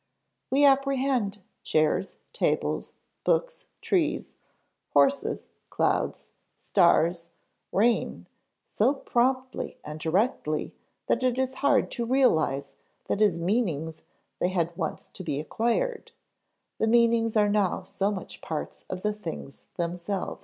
[0.49, 4.35] We apprehend chairs, tables, books, trees,
[4.93, 7.29] horses, clouds, stars,
[7.71, 8.25] rain,
[8.65, 10.73] so promptly and directly
[11.05, 12.73] that it is hard to realize
[13.09, 14.01] that as meanings
[14.39, 16.13] they had once to be acquired,
[16.79, 20.39] the meanings are now so much parts of the things themselves.